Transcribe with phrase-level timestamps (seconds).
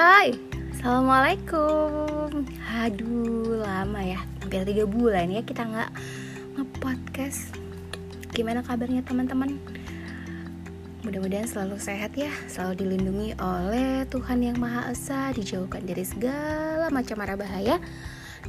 [0.00, 0.32] Hai,
[0.72, 2.48] Assalamualaikum.
[2.72, 4.24] Aduh, lama ya.
[4.40, 5.92] Hampir tiga bulan ya kita nggak
[6.56, 7.52] nge-podcast.
[8.32, 9.60] Gimana kabarnya teman-teman?
[11.04, 12.32] Mudah-mudahan selalu sehat ya.
[12.48, 15.36] Selalu dilindungi oleh Tuhan Yang Maha Esa.
[15.36, 17.76] Dijauhkan dari segala macam mara bahaya.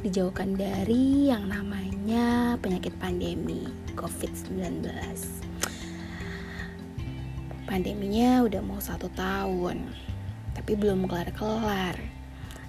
[0.00, 4.88] Dijauhkan dari yang namanya penyakit pandemi COVID-19
[7.68, 10.11] Pandeminya udah mau satu tahun
[10.52, 11.96] tapi belum kelar-kelar.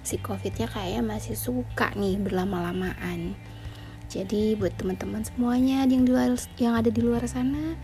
[0.04, 3.36] Si covidnya kayaknya masih suka nih berlama-lamaan.
[4.12, 7.74] Jadi buat teman-teman semuanya yang luar, yang ada di luar sana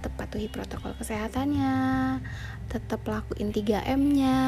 [0.00, 1.76] tetap patuhi protokol kesehatannya.
[2.72, 4.38] Tetap lakuin 3M-nya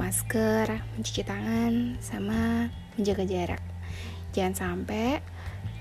[0.00, 3.62] masker, mencuci tangan sama menjaga jarak.
[4.32, 5.20] Jangan sampai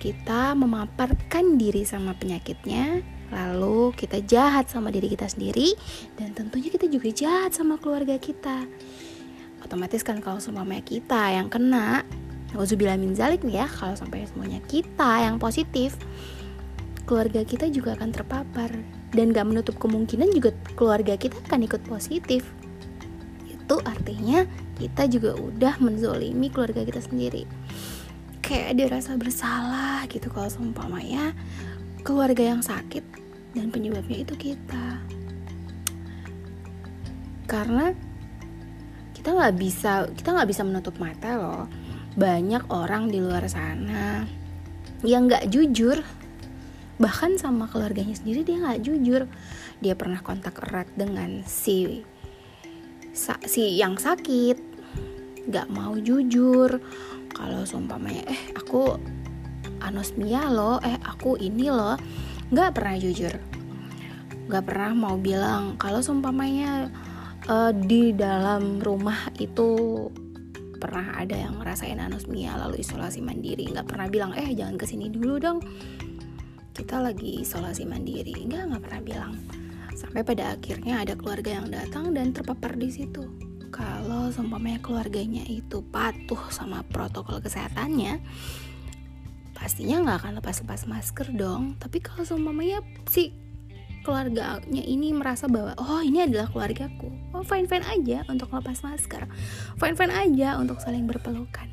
[0.04, 3.00] kita memaparkan diri sama penyakitnya
[3.34, 5.74] Lalu kita jahat sama diri kita sendiri
[6.20, 8.70] dan tentunya kita juga jahat sama keluarga kita.
[9.66, 12.06] Otomatis kan kalau semuanya kita yang kena,
[12.56, 16.00] Nauzubillah min zalik nih ya, kalau sampai semuanya kita yang positif,
[17.04, 18.72] keluarga kita juga akan terpapar
[19.12, 22.48] dan gak menutup kemungkinan juga keluarga kita akan ikut positif.
[23.44, 24.48] Itu artinya
[24.80, 27.44] kita juga udah menzolimi keluarga kita sendiri.
[28.40, 31.36] Kayak ada rasa bersalah gitu kalau seumpamanya
[32.06, 33.02] keluarga yang sakit
[33.58, 35.02] dan penyebabnya itu kita.
[37.50, 37.90] Karena
[39.18, 41.66] kita nggak bisa kita nggak bisa menutup mata loh.
[42.14, 44.22] Banyak orang di luar sana
[45.02, 46.06] yang nggak jujur.
[47.02, 49.26] Bahkan sama keluarganya sendiri dia nggak jujur.
[49.82, 52.06] Dia pernah kontak erat dengan si
[53.50, 54.62] si yang sakit.
[55.50, 56.78] Nggak mau jujur.
[57.34, 58.96] Kalau seumpamanya eh aku
[59.86, 61.96] anosmia loh eh aku ini loh
[62.50, 63.34] nggak pernah jujur.
[64.46, 66.94] Nggak pernah mau bilang kalau seumpamanya
[67.50, 70.06] uh, di dalam rumah itu
[70.78, 73.66] pernah ada yang ngerasain anosmia lalu isolasi mandiri.
[73.74, 75.60] Nggak pernah bilang eh jangan ke sini dulu dong.
[76.76, 78.46] Kita lagi isolasi mandiri.
[78.46, 79.34] Nggak nggak pernah bilang.
[79.96, 83.26] Sampai pada akhirnya ada keluarga yang datang dan terpapar di situ.
[83.72, 88.22] Kalau seumpamanya keluarganya itu patuh sama protokol kesehatannya
[89.66, 91.74] pastinya nggak akan lepas-lepas masker dong.
[91.82, 93.34] Tapi kalau seumpamanya si
[94.06, 97.10] keluarganya ini merasa bahwa oh ini adalah keluargaku.
[97.34, 99.26] Oh fine fine aja untuk lepas masker.
[99.82, 101.66] Fine fine aja untuk saling berpelukan.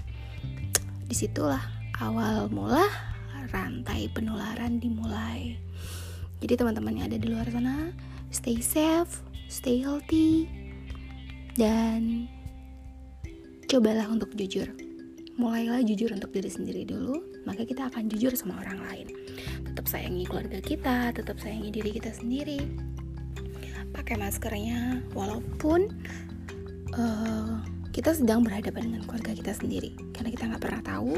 [1.05, 1.61] Di situlah
[2.01, 2.81] awal mula
[3.53, 5.61] rantai penularan dimulai.
[6.41, 7.93] Jadi teman-teman yang ada di luar sana
[8.33, 9.21] stay safe
[9.53, 10.49] stay healthy
[11.61, 12.25] dan
[13.69, 14.73] cobalah untuk jujur
[15.41, 19.09] mulailah jujur untuk diri sendiri dulu, maka kita akan jujur sama orang lain.
[19.73, 22.61] Tetap sayangi keluarga kita, tetap sayangi diri kita sendiri.
[23.93, 25.89] Pakai maskernya, walaupun
[26.97, 27.61] uh,
[27.93, 31.13] kita sedang berhadapan dengan keluarga kita sendiri, karena kita nggak pernah tahu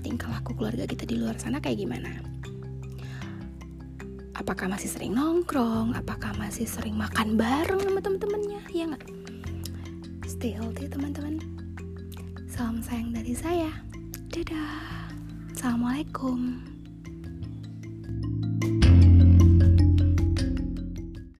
[0.00, 2.20] tingkah laku keluarga kita di luar sana kayak gimana.
[4.38, 5.98] Apakah masih sering nongkrong?
[5.98, 8.62] Apakah masih sering makan bareng sama temen-temennya?
[8.70, 9.04] Ya nggak?
[10.30, 11.57] Stay healthy teman-teman.
[12.58, 13.70] Salam sayang dari saya.
[14.34, 14.82] Dadah.
[15.54, 16.58] Assalamualaikum.